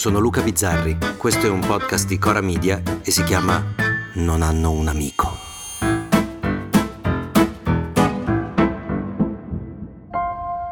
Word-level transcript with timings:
Sono 0.00 0.18
Luca 0.18 0.40
Bizzarri, 0.40 0.96
questo 1.18 1.44
è 1.44 1.50
un 1.50 1.60
podcast 1.60 2.06
di 2.06 2.16
Cora 2.16 2.40
Media 2.40 2.80
e 3.02 3.10
si 3.10 3.22
chiama 3.22 3.62
Non 4.14 4.40
hanno 4.40 4.70
un 4.70 4.88
amico. 4.88 5.36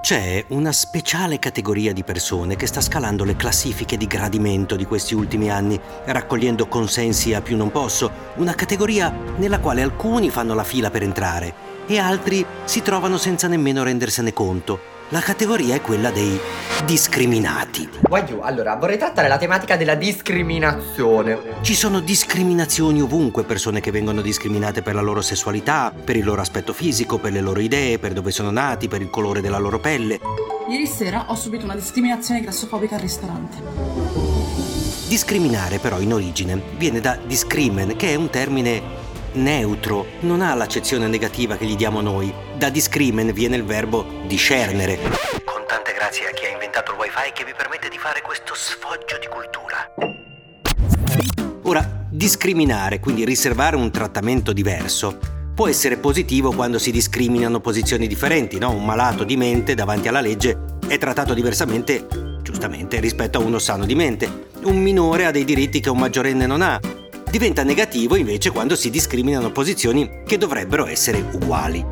C'è 0.00 0.44
una 0.48 0.72
speciale 0.72 1.38
categoria 1.38 1.92
di 1.92 2.02
persone 2.02 2.56
che 2.56 2.66
sta 2.66 2.80
scalando 2.80 3.22
le 3.22 3.36
classifiche 3.36 3.96
di 3.96 4.08
gradimento 4.08 4.74
di 4.74 4.86
questi 4.86 5.14
ultimi 5.14 5.52
anni, 5.52 5.80
raccogliendo 6.06 6.66
consensi 6.66 7.32
a 7.32 7.40
più 7.40 7.56
non 7.56 7.70
posso, 7.70 8.10
una 8.38 8.56
categoria 8.56 9.14
nella 9.36 9.60
quale 9.60 9.82
alcuni 9.82 10.30
fanno 10.30 10.54
la 10.54 10.64
fila 10.64 10.90
per 10.90 11.04
entrare 11.04 11.54
e 11.86 11.96
altri 11.96 12.44
si 12.64 12.82
trovano 12.82 13.18
senza 13.18 13.46
nemmeno 13.46 13.84
rendersene 13.84 14.32
conto. 14.32 14.91
La 15.12 15.20
categoria 15.20 15.74
è 15.74 15.82
quella 15.82 16.10
dei 16.10 16.40
discriminati. 16.86 17.86
Guagliù, 18.00 18.38
allora 18.40 18.76
vorrei 18.76 18.96
trattare 18.96 19.28
la 19.28 19.36
tematica 19.36 19.76
della 19.76 19.94
discriminazione. 19.94 21.38
Ci 21.60 21.74
sono 21.74 22.00
discriminazioni 22.00 23.02
ovunque, 23.02 23.44
persone 23.44 23.80
che 23.80 23.90
vengono 23.90 24.22
discriminate 24.22 24.80
per 24.80 24.94
la 24.94 25.02
loro 25.02 25.20
sessualità, 25.20 25.92
per 25.92 26.16
il 26.16 26.24
loro 26.24 26.40
aspetto 26.40 26.72
fisico, 26.72 27.18
per 27.18 27.32
le 27.32 27.42
loro 27.42 27.60
idee, 27.60 27.98
per 27.98 28.14
dove 28.14 28.30
sono 28.30 28.50
nati, 28.50 28.88
per 28.88 29.02
il 29.02 29.10
colore 29.10 29.42
della 29.42 29.58
loro 29.58 29.78
pelle. 29.78 30.18
Ieri 30.70 30.86
sera 30.86 31.26
ho 31.26 31.34
subito 31.34 31.66
una 31.66 31.74
discriminazione 31.74 32.40
grassofobica 32.40 32.94
al 32.94 33.02
ristorante. 33.02 33.58
Discriminare 35.08 35.76
però 35.76 36.00
in 36.00 36.14
origine 36.14 36.58
viene 36.78 37.02
da 37.02 37.18
discrimen, 37.22 37.96
che 37.96 38.12
è 38.12 38.14
un 38.14 38.30
termine 38.30 39.01
neutro, 39.34 40.06
non 40.20 40.40
ha 40.40 40.54
l'accezione 40.54 41.06
negativa 41.06 41.56
che 41.56 41.64
gli 41.64 41.76
diamo 41.76 42.00
noi. 42.00 42.32
Da 42.56 42.68
discrimen 42.68 43.32
viene 43.32 43.56
il 43.56 43.64
verbo 43.64 44.06
discernere. 44.26 44.98
Con 45.44 45.62
tante 45.66 45.92
grazie 45.94 46.26
a 46.28 46.30
chi 46.32 46.46
ha 46.46 46.50
inventato 46.50 46.92
il 46.92 46.98
wifi 46.98 47.32
che 47.32 47.44
vi 47.44 47.52
permette 47.56 47.88
di 47.88 47.98
fare 47.98 48.22
questo 48.22 48.54
sfoggio 48.54 49.18
di 49.20 49.26
cultura. 49.28 50.12
Ora, 51.64 52.06
discriminare, 52.10 53.00
quindi 53.00 53.24
riservare 53.24 53.76
un 53.76 53.90
trattamento 53.90 54.52
diverso, 54.52 55.18
può 55.54 55.68
essere 55.68 55.96
positivo 55.96 56.52
quando 56.52 56.78
si 56.78 56.90
discriminano 56.90 57.60
posizioni 57.60 58.06
differenti, 58.06 58.58
no? 58.58 58.70
Un 58.70 58.84
malato 58.84 59.24
di 59.24 59.36
mente 59.36 59.74
davanti 59.74 60.08
alla 60.08 60.20
legge 60.20 60.58
è 60.86 60.98
trattato 60.98 61.34
diversamente, 61.34 62.06
giustamente, 62.42 63.00
rispetto 63.00 63.38
a 63.38 63.42
uno 63.42 63.58
sano 63.58 63.86
di 63.86 63.94
mente. 63.94 64.48
Un 64.64 64.76
minore 64.76 65.24
ha 65.24 65.30
dei 65.30 65.44
diritti 65.44 65.80
che 65.80 65.90
un 65.90 65.98
maggiorenne 65.98 66.46
non 66.46 66.62
ha. 66.62 66.80
Diventa 67.32 67.62
negativo 67.62 68.16
invece 68.16 68.50
quando 68.50 68.76
si 68.76 68.90
discriminano 68.90 69.50
posizioni 69.52 70.20
che 70.26 70.36
dovrebbero 70.36 70.84
essere 70.84 71.24
uguali. 71.32 71.82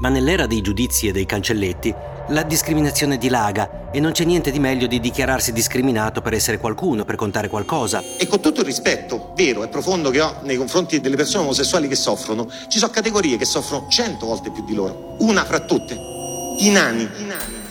Ma 0.00 0.10
nell'era 0.10 0.46
dei 0.46 0.60
giudizi 0.60 1.08
e 1.08 1.12
dei 1.12 1.24
cancelletti, 1.24 1.94
la 2.28 2.42
discriminazione 2.42 3.16
dilaga 3.16 3.90
e 3.90 4.00
non 4.00 4.12
c'è 4.12 4.24
niente 4.24 4.50
di 4.50 4.58
meglio 4.58 4.86
di 4.86 5.00
dichiararsi 5.00 5.50
discriminato 5.54 6.20
per 6.20 6.34
essere 6.34 6.58
qualcuno, 6.58 7.06
per 7.06 7.14
contare 7.14 7.48
qualcosa. 7.48 8.02
E 8.18 8.26
con 8.26 8.42
tutto 8.42 8.60
il 8.60 8.66
rispetto 8.66 9.32
vero 9.34 9.64
e 9.64 9.68
profondo 9.68 10.10
che 10.10 10.20
ho 10.20 10.40
nei 10.42 10.58
confronti 10.58 11.00
delle 11.00 11.16
persone 11.16 11.44
omosessuali 11.44 11.88
che 11.88 11.96
soffrono, 11.96 12.46
ci 12.68 12.78
sono 12.78 12.92
categorie 12.92 13.38
che 13.38 13.46
soffrono 13.46 13.86
cento 13.88 14.26
volte 14.26 14.50
più 14.50 14.62
di 14.66 14.74
loro. 14.74 15.16
Una 15.20 15.42
fra 15.46 15.60
tutte, 15.60 15.94
i 15.94 16.68
nani. 16.70 17.08
I 17.16 17.24
nani. 17.24 17.62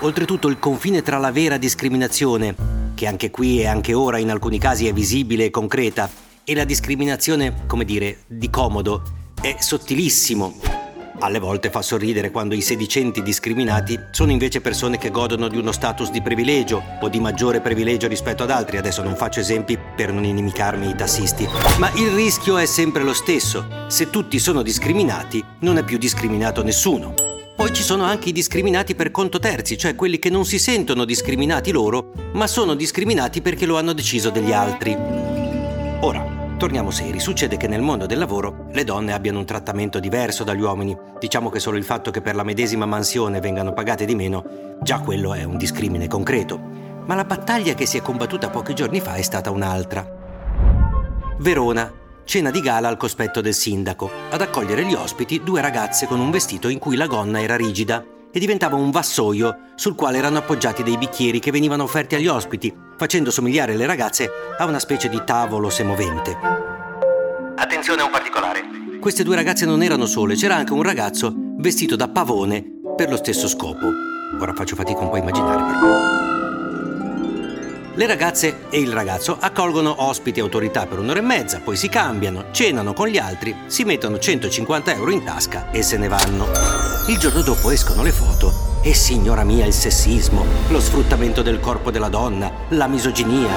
Oltretutto 0.00 0.48
il 0.48 0.58
confine 0.58 1.02
tra 1.02 1.18
la 1.18 1.30
vera 1.30 1.58
discriminazione, 1.58 2.75
che 2.96 3.06
anche 3.06 3.30
qui 3.30 3.60
e 3.60 3.66
anche 3.66 3.92
ora 3.92 4.18
in 4.18 4.30
alcuni 4.30 4.58
casi 4.58 4.88
è 4.88 4.92
visibile 4.92 5.44
e 5.44 5.50
concreta, 5.50 6.10
e 6.42 6.54
la 6.54 6.64
discriminazione, 6.64 7.66
come 7.66 7.84
dire, 7.84 8.20
di 8.26 8.48
comodo, 8.48 9.02
è 9.40 9.56
sottilissimo. 9.58 10.54
Alle 11.18 11.38
volte 11.38 11.70
fa 11.70 11.82
sorridere 11.82 12.30
quando 12.30 12.54
i 12.54 12.60
sedicenti 12.60 13.22
discriminati 13.22 13.98
sono 14.10 14.32
invece 14.32 14.60
persone 14.60 14.98
che 14.98 15.10
godono 15.10 15.48
di 15.48 15.56
uno 15.56 15.72
status 15.72 16.10
di 16.10 16.22
privilegio 16.22 16.82
o 17.00 17.08
di 17.08 17.20
maggiore 17.20 17.60
privilegio 17.60 18.08
rispetto 18.08 18.42
ad 18.42 18.50
altri. 18.50 18.76
Adesso 18.76 19.02
non 19.02 19.16
faccio 19.16 19.40
esempi 19.40 19.78
per 19.96 20.12
non 20.12 20.24
inimicarmi 20.24 20.88
i 20.88 20.94
tassisti. 20.94 21.46
Ma 21.78 21.90
il 21.94 22.10
rischio 22.10 22.56
è 22.58 22.66
sempre 22.66 23.02
lo 23.02 23.14
stesso. 23.14 23.66
Se 23.88 24.08
tutti 24.10 24.38
sono 24.38 24.62
discriminati, 24.62 25.44
non 25.60 25.78
è 25.78 25.84
più 25.84 25.98
discriminato 25.98 26.62
nessuno. 26.62 27.25
Poi 27.56 27.72
ci 27.72 27.82
sono 27.82 28.04
anche 28.04 28.28
i 28.28 28.32
discriminati 28.32 28.94
per 28.94 29.10
conto 29.10 29.38
terzi, 29.38 29.78
cioè 29.78 29.94
quelli 29.94 30.18
che 30.18 30.28
non 30.28 30.44
si 30.44 30.58
sentono 30.58 31.06
discriminati 31.06 31.72
loro, 31.72 32.12
ma 32.34 32.46
sono 32.46 32.74
discriminati 32.74 33.40
perché 33.40 33.64
lo 33.64 33.78
hanno 33.78 33.94
deciso 33.94 34.28
degli 34.28 34.52
altri. 34.52 34.94
Ora, 36.00 36.54
torniamo 36.58 36.90
seri, 36.90 37.18
succede 37.18 37.56
che 37.56 37.66
nel 37.66 37.80
mondo 37.80 38.04
del 38.04 38.18
lavoro 38.18 38.66
le 38.72 38.84
donne 38.84 39.14
abbiano 39.14 39.38
un 39.38 39.46
trattamento 39.46 39.98
diverso 39.98 40.44
dagli 40.44 40.60
uomini. 40.60 40.94
Diciamo 41.18 41.48
che 41.48 41.58
solo 41.58 41.78
il 41.78 41.84
fatto 41.84 42.10
che 42.10 42.20
per 42.20 42.34
la 42.34 42.42
medesima 42.42 42.84
mansione 42.84 43.40
vengano 43.40 43.72
pagate 43.72 44.04
di 44.04 44.14
meno, 44.14 44.76
già 44.82 45.00
quello 45.00 45.32
è 45.32 45.42
un 45.42 45.56
discrimine 45.56 46.08
concreto. 46.08 46.60
Ma 47.06 47.14
la 47.14 47.24
battaglia 47.24 47.72
che 47.72 47.86
si 47.86 47.96
è 47.96 48.02
combattuta 48.02 48.50
pochi 48.50 48.74
giorni 48.74 49.00
fa 49.00 49.14
è 49.14 49.22
stata 49.22 49.50
un'altra. 49.50 50.06
Verona, 51.38 51.90
cena 52.26 52.50
di 52.50 52.60
gala 52.60 52.88
al 52.88 52.98
cospetto 52.98 53.40
del 53.40 53.54
sindaco. 53.54 54.10
Ad 54.30 54.42
accogliere 54.42 54.84
gli 54.84 54.92
ospiti 54.92 55.42
due 55.42 55.62
ragazze 55.62 56.06
con 56.06 56.20
un 56.20 56.30
vestito 56.30 56.68
in 56.68 56.78
cui 56.78 56.96
la 56.96 57.06
gonna 57.06 57.40
era 57.40 57.56
rigida 57.56 58.04
e 58.30 58.38
diventava 58.38 58.76
un 58.76 58.90
vassoio 58.90 59.70
sul 59.76 59.94
quale 59.94 60.18
erano 60.18 60.38
appoggiati 60.38 60.82
dei 60.82 60.98
bicchieri 60.98 61.38
che 61.38 61.50
venivano 61.50 61.84
offerti 61.84 62.16
agli 62.16 62.26
ospiti, 62.26 62.74
facendo 62.98 63.30
somigliare 63.30 63.74
le 63.76 63.86
ragazze 63.86 64.28
a 64.58 64.66
una 64.66 64.78
specie 64.78 65.08
di 65.08 65.22
tavolo 65.24 65.70
semovente. 65.70 66.36
Attenzione 67.56 68.02
a 68.02 68.04
un 68.04 68.10
particolare. 68.10 68.62
Queste 69.00 69.22
due 69.22 69.36
ragazze 69.36 69.64
non 69.64 69.82
erano 69.82 70.04
sole, 70.04 70.34
c'era 70.34 70.56
anche 70.56 70.72
un 70.72 70.82
ragazzo 70.82 71.32
vestito 71.58 71.96
da 71.96 72.08
pavone 72.08 72.62
per 72.94 73.08
lo 73.08 73.16
stesso 73.16 73.48
scopo. 73.48 73.86
Ora 74.38 74.52
faccio 74.52 74.74
fatica 74.74 74.98
un 74.98 75.08
po' 75.08 75.14
a 75.14 75.18
immaginare 75.18 75.62
però. 75.62 76.35
Le 77.96 78.06
ragazze 78.06 78.68
e 78.68 78.78
il 78.78 78.92
ragazzo 78.92 79.38
accolgono 79.40 80.02
ospiti 80.02 80.38
e 80.38 80.42
autorità 80.42 80.84
per 80.84 80.98
un'ora 80.98 81.18
e 81.18 81.22
mezza, 81.22 81.60
poi 81.60 81.76
si 81.76 81.88
cambiano, 81.88 82.50
cenano 82.50 82.92
con 82.92 83.08
gli 83.08 83.16
altri, 83.16 83.56
si 83.68 83.84
mettono 83.84 84.18
150 84.18 84.92
euro 84.92 85.10
in 85.10 85.24
tasca 85.24 85.70
e 85.70 85.80
se 85.80 85.96
ne 85.96 86.06
vanno. 86.06 86.46
Il 87.08 87.16
giorno 87.16 87.40
dopo 87.40 87.70
escono 87.70 88.02
le 88.02 88.12
foto 88.12 88.80
e 88.82 88.92
signora 88.92 89.44
mia 89.44 89.64
il 89.64 89.72
sessismo, 89.72 90.44
lo 90.68 90.78
sfruttamento 90.78 91.40
del 91.40 91.58
corpo 91.58 91.90
della 91.90 92.10
donna, 92.10 92.52
la 92.68 92.86
misoginia. 92.86 93.48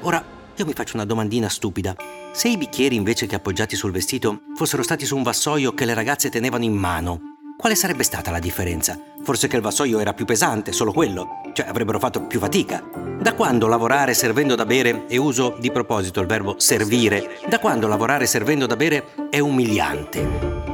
Ora, 0.00 0.24
io 0.56 0.66
mi 0.66 0.72
faccio 0.72 0.96
una 0.96 1.06
domandina 1.06 1.48
stupida. 1.48 1.94
Se 2.32 2.48
i 2.48 2.56
bicchieri 2.56 2.96
invece 2.96 3.26
che 3.26 3.36
appoggiati 3.36 3.76
sul 3.76 3.92
vestito 3.92 4.40
fossero 4.56 4.82
stati 4.82 5.06
su 5.06 5.16
un 5.16 5.22
vassoio 5.22 5.72
che 5.72 5.84
le 5.84 5.94
ragazze 5.94 6.30
tenevano 6.30 6.64
in 6.64 6.74
mano, 6.74 7.20
quale 7.56 7.76
sarebbe 7.76 8.02
stata 8.02 8.32
la 8.32 8.40
differenza? 8.40 8.98
Forse 9.22 9.46
che 9.46 9.54
il 9.54 9.62
vassoio 9.62 10.00
era 10.00 10.14
più 10.14 10.24
pesante, 10.24 10.72
solo 10.72 10.90
quello, 10.90 11.42
cioè 11.52 11.68
avrebbero 11.68 12.00
fatto 12.00 12.22
più 12.22 12.40
fatica. 12.40 13.09
Da 13.20 13.34
quando 13.34 13.66
lavorare 13.66 14.14
servendo 14.14 14.54
da 14.54 14.64
bere, 14.64 15.04
e 15.06 15.18
uso 15.18 15.54
di 15.60 15.70
proposito 15.70 16.22
il 16.22 16.26
verbo 16.26 16.54
servire, 16.56 17.38
da 17.46 17.58
quando 17.58 17.86
lavorare 17.86 18.24
servendo 18.24 18.64
da 18.64 18.76
bere 18.76 19.08
è 19.28 19.38
umiliante? 19.40 20.26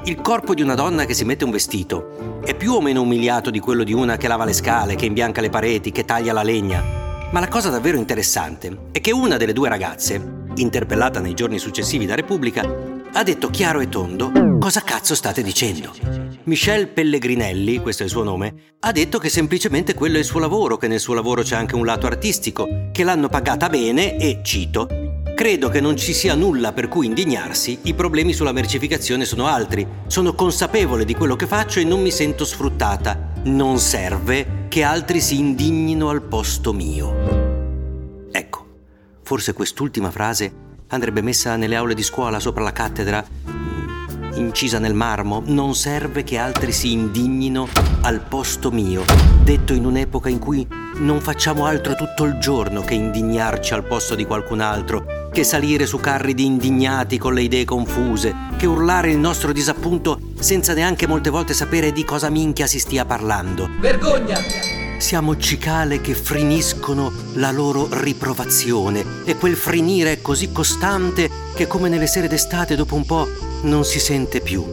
Il 0.04 0.20
corpo 0.20 0.54
di 0.54 0.62
una 0.62 0.76
donna 0.76 1.06
che 1.06 1.14
si 1.14 1.24
mette 1.24 1.42
un 1.42 1.50
vestito 1.50 2.38
è 2.44 2.54
più 2.54 2.74
o 2.74 2.80
meno 2.80 3.00
umiliato 3.00 3.50
di 3.50 3.58
quello 3.58 3.82
di 3.82 3.92
una 3.92 4.16
che 4.16 4.28
lava 4.28 4.44
le 4.44 4.52
scale, 4.52 4.94
che 4.94 5.06
imbianca 5.06 5.40
le 5.40 5.50
pareti, 5.50 5.90
che 5.90 6.04
taglia 6.04 6.32
la 6.32 6.44
legna. 6.44 6.84
Ma 7.32 7.40
la 7.40 7.48
cosa 7.48 7.68
davvero 7.68 7.98
interessante 7.98 8.90
è 8.92 9.00
che 9.00 9.10
una 9.10 9.36
delle 9.36 9.52
due 9.52 9.68
ragazze, 9.68 10.44
interpellata 10.54 11.18
nei 11.18 11.34
giorni 11.34 11.58
successivi 11.58 12.06
da 12.06 12.14
Repubblica, 12.14 12.62
ha 13.12 13.22
detto 13.24 13.50
chiaro 13.50 13.80
e 13.80 13.88
tondo 13.88 14.30
cosa 14.60 14.82
cazzo 14.82 15.16
state 15.16 15.42
dicendo. 15.42 16.25
Michelle 16.46 16.86
Pellegrinelli, 16.86 17.78
questo 17.78 18.02
è 18.02 18.06
il 18.06 18.10
suo 18.10 18.22
nome, 18.22 18.54
ha 18.80 18.92
detto 18.92 19.18
che 19.18 19.28
semplicemente 19.28 19.94
quello 19.94 20.16
è 20.16 20.20
il 20.20 20.24
suo 20.24 20.40
lavoro, 20.40 20.76
che 20.76 20.88
nel 20.88 21.00
suo 21.00 21.14
lavoro 21.14 21.42
c'è 21.42 21.56
anche 21.56 21.74
un 21.74 21.84
lato 21.84 22.06
artistico, 22.06 22.88
che 22.92 23.04
l'hanno 23.04 23.28
pagata 23.28 23.68
bene 23.68 24.16
e, 24.16 24.40
cito, 24.42 24.88
Credo 25.34 25.68
che 25.68 25.80
non 25.80 25.98
ci 25.98 26.14
sia 26.14 26.34
nulla 26.34 26.72
per 26.72 26.88
cui 26.88 27.04
indignarsi, 27.04 27.80
i 27.82 27.92
problemi 27.92 28.32
sulla 28.32 28.52
mercificazione 28.52 29.26
sono 29.26 29.46
altri. 29.46 29.86
Sono 30.06 30.34
consapevole 30.34 31.04
di 31.04 31.14
quello 31.14 31.36
che 31.36 31.46
faccio 31.46 31.78
e 31.78 31.84
non 31.84 32.00
mi 32.00 32.10
sento 32.10 32.46
sfruttata. 32.46 33.32
Non 33.44 33.78
serve 33.78 34.64
che 34.68 34.82
altri 34.82 35.20
si 35.20 35.38
indignino 35.38 36.08
al 36.08 36.22
posto 36.22 36.72
mio. 36.72 38.28
Ecco, 38.32 38.66
Forse 39.26 39.52
quest'ultima 39.52 40.12
frase 40.12 40.50
andrebbe 40.86 41.20
messa 41.20 41.56
nelle 41.56 41.74
aule 41.74 41.94
di 41.94 42.04
scuola 42.04 42.38
sopra 42.38 42.62
la 42.62 42.72
cattedra, 42.72 43.26
incisa 44.36 44.78
nel 44.78 44.94
marmo. 44.94 45.42
Non 45.46 45.74
serve 45.74 46.24
che 46.24 46.38
altri 46.38 46.72
si 46.72 46.92
indignino 46.92 47.68
al 48.02 48.20
posto 48.20 48.70
mio, 48.70 49.04
detto 49.42 49.72
in 49.72 49.84
un'epoca 49.84 50.28
in 50.28 50.38
cui 50.38 50.66
non 50.98 51.20
facciamo 51.20 51.66
altro 51.66 51.94
tutto 51.94 52.24
il 52.24 52.38
giorno 52.38 52.80
che 52.82 52.94
indignarci 52.94 53.74
al 53.74 53.84
posto 53.84 54.14
di 54.14 54.24
qualcun 54.24 54.60
altro, 54.60 55.28
che 55.32 55.44
salire 55.44 55.86
su 55.86 55.98
carri 55.98 56.34
di 56.34 56.46
indignati 56.46 57.18
con 57.18 57.34
le 57.34 57.42
idee 57.42 57.64
confuse, 57.64 58.34
che 58.56 58.66
urlare 58.66 59.10
il 59.10 59.18
nostro 59.18 59.52
disappunto 59.52 60.18
senza 60.38 60.72
neanche 60.72 61.06
molte 61.06 61.30
volte 61.30 61.52
sapere 61.52 61.92
di 61.92 62.04
cosa 62.04 62.30
minchia 62.30 62.66
si 62.66 62.78
stia 62.78 63.04
parlando. 63.04 63.68
Vergogna! 63.78 64.38
Siamo 64.98 65.36
cicale 65.36 66.00
che 66.00 66.14
friniscono 66.14 67.12
la 67.34 67.50
loro 67.50 67.86
riprovazione 67.90 69.04
e 69.26 69.36
quel 69.36 69.54
frinire 69.54 70.12
è 70.12 70.22
così 70.22 70.50
costante 70.52 71.28
che 71.54 71.66
come 71.66 71.90
nelle 71.90 72.06
sere 72.06 72.28
d'estate 72.28 72.74
dopo 72.74 72.94
un 72.94 73.04
po' 73.04 73.28
non 73.62 73.84
si 73.84 73.98
sente 73.98 74.40
più. 74.40 74.64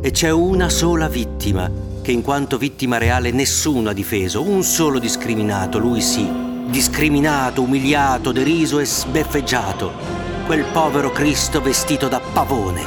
E 0.00 0.10
c'è 0.10 0.30
una 0.30 0.68
sola 0.68 1.08
vittima, 1.08 1.70
che 2.02 2.12
in 2.12 2.22
quanto 2.22 2.58
vittima 2.58 2.98
reale 2.98 3.30
nessuno 3.30 3.90
ha 3.90 3.92
difeso, 3.92 4.42
un 4.42 4.62
solo 4.62 4.98
discriminato, 4.98 5.78
lui 5.78 6.00
sì, 6.00 6.28
discriminato, 6.66 7.62
umiliato, 7.62 8.32
deriso 8.32 8.78
e 8.78 8.84
sbeffeggiato. 8.84 9.92
Quel 10.46 10.64
povero 10.72 11.10
Cristo 11.10 11.60
vestito 11.60 12.08
da 12.08 12.20
pavone. 12.20 12.82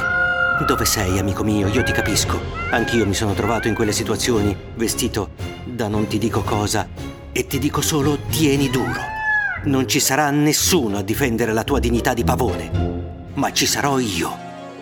Dove 0.66 0.84
sei, 0.84 1.18
amico 1.18 1.44
mio? 1.44 1.68
Io 1.68 1.82
ti 1.82 1.92
capisco. 1.92 2.40
Anch'io 2.70 3.06
mi 3.06 3.14
sono 3.14 3.32
trovato 3.34 3.68
in 3.68 3.74
quelle 3.74 3.92
situazioni, 3.92 4.56
vestito 4.74 5.30
da 5.64 5.88
non 5.88 6.06
ti 6.06 6.18
dico 6.18 6.42
cosa, 6.42 6.88
e 7.32 7.46
ti 7.46 7.58
dico 7.58 7.80
solo 7.80 8.18
tieni 8.28 8.68
duro. 8.70 9.00
Non 9.64 9.86
ci 9.86 10.00
sarà 10.00 10.30
nessuno 10.30 10.98
a 10.98 11.02
difendere 11.02 11.52
la 11.52 11.64
tua 11.64 11.78
dignità 11.78 12.14
di 12.14 12.24
pavone, 12.24 12.70
ma 13.34 13.52
ci 13.52 13.66
sarò 13.66 13.98
io, 13.98 14.46